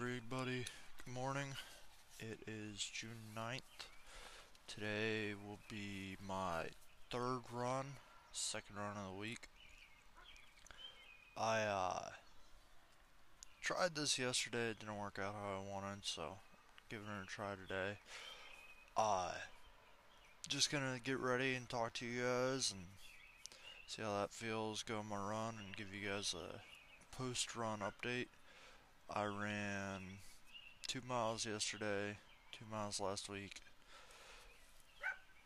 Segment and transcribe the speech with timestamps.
[0.00, 0.64] everybody.
[1.04, 1.48] Good morning.
[2.18, 3.60] It is June 9th.
[4.66, 6.68] Today will be my
[7.10, 7.84] third run,
[8.32, 9.48] second run of the week.
[11.36, 12.08] I uh,
[13.60, 16.38] tried this yesterday, it didn't work out how I wanted, so
[16.88, 17.98] giving it a try today.
[18.96, 19.32] Uh,
[20.48, 22.86] just gonna get ready and talk to you guys and
[23.86, 26.60] see how that feels, go on my run, and give you guys a
[27.14, 28.28] post run update.
[29.14, 30.18] I ran
[30.86, 32.16] two miles yesterday,
[32.52, 33.60] two miles last week.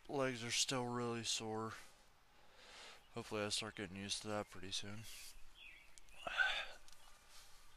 [0.07, 1.73] Legs are still really sore.
[3.15, 5.03] Hopefully, I start getting used to that pretty soon.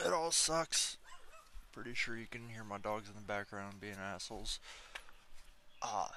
[0.05, 0.98] It all sucks.
[1.73, 4.60] Pretty sure you can hear my dogs in the background being assholes.
[5.80, 6.10] Ah.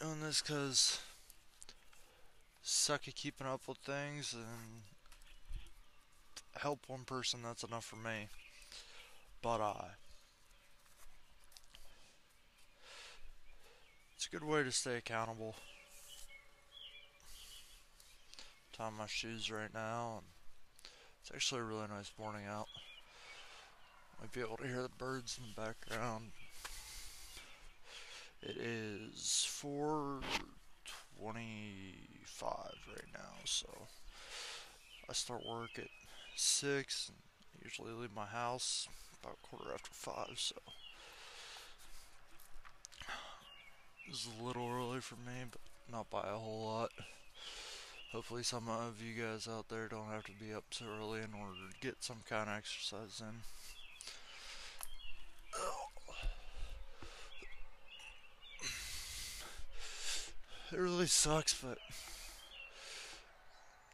[0.00, 1.00] Doing this because
[2.62, 4.82] suck at keeping up with things and
[6.62, 8.28] help one person, that's enough for me.
[9.42, 9.88] But, uh,
[14.14, 15.56] it's a good way to stay accountable.
[18.72, 20.26] Tying my shoes right now, and
[21.20, 22.68] it's actually a really nice morning out.
[24.20, 26.30] Might be able to hear the birds in the background.
[28.40, 30.22] It is 4:25
[32.88, 33.88] right now, so
[35.08, 35.88] I start work at
[36.36, 37.08] six.
[37.08, 38.88] And usually leave my house
[39.22, 40.56] about quarter after five, so
[44.10, 45.60] is a little early for me, but
[45.90, 46.90] not by a whole lot.
[48.12, 51.32] Hopefully, some of you guys out there don't have to be up so early in
[51.32, 53.42] order to get some kind of exercise in.
[60.72, 61.78] It really sucks, but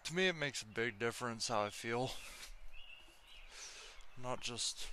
[0.08, 2.12] to me, it makes a big difference how I feel.
[4.22, 4.86] Not just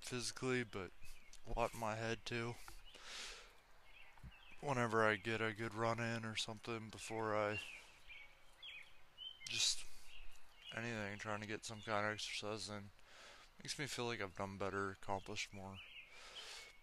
[0.00, 0.90] physically, but
[1.56, 2.54] lot in my head too.
[4.60, 7.60] Whenever I get a good run in or something before I
[9.48, 9.84] just
[10.76, 12.90] anything, trying to get some kind of exercise in,
[13.62, 15.76] makes me feel like I've done better, accomplished more.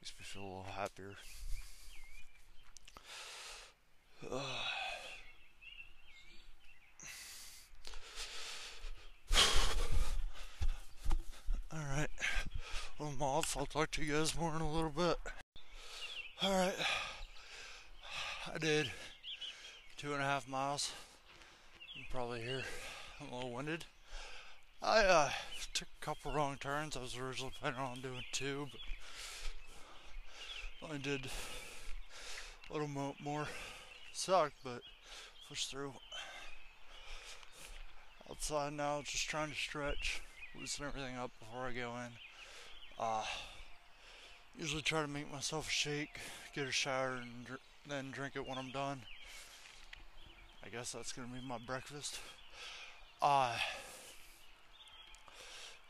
[0.02, 1.14] Makes me feel a little happier.
[11.74, 12.10] Alright.
[13.00, 13.56] Well, I'm off.
[13.58, 15.18] I'll talk to you guys more in a little bit.
[16.44, 16.76] Alright.
[18.54, 18.92] I did
[19.96, 20.92] two and a half miles.
[21.94, 22.64] Can probably hear
[23.22, 23.86] I'm a little winded.
[24.82, 25.30] I uh,
[25.74, 26.98] took a couple wrong turns.
[26.98, 28.82] I was originally planning on doing two, but
[30.90, 31.30] only did
[32.70, 33.48] a little mo- more.
[34.12, 34.82] Sucked, but
[35.48, 35.94] pushed through.
[38.30, 40.22] Outside now, just trying to stretch
[40.60, 42.12] loosen everything up before I go in.
[43.00, 43.24] Uh,
[44.58, 46.20] usually try to make myself a shake,
[46.56, 49.02] get a shower, and dr- then drink it when I'm done.
[50.66, 52.20] I guess that's gonna be my breakfast.
[53.22, 53.56] Uh,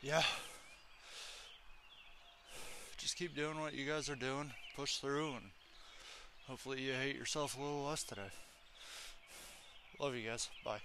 [0.02, 0.24] yeah.
[2.98, 5.46] Just keep doing what you guys are doing, push through, and
[6.48, 8.32] hopefully you hate yourself a little less today.
[10.00, 10.50] Love you guys.
[10.64, 10.80] Bye.